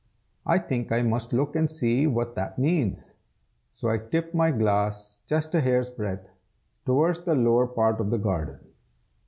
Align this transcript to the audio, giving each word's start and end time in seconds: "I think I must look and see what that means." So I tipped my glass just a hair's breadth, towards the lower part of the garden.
"I 0.47 0.57
think 0.57 0.91
I 0.91 1.03
must 1.03 1.31
look 1.31 1.55
and 1.55 1.69
see 1.69 2.07
what 2.07 2.33
that 2.33 2.57
means." 2.57 3.13
So 3.69 3.87
I 3.87 3.99
tipped 3.99 4.33
my 4.33 4.49
glass 4.49 5.19
just 5.27 5.53
a 5.53 5.61
hair's 5.61 5.91
breadth, 5.91 6.27
towards 6.87 7.19
the 7.19 7.35
lower 7.35 7.67
part 7.67 8.01
of 8.01 8.09
the 8.09 8.17
garden. 8.17 8.61